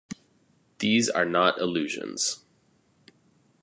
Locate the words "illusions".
1.59-2.43